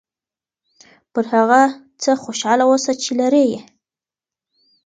[1.13, 1.61] پر هغه
[2.01, 3.59] څه خوشحاله اوسه چې لرې یې.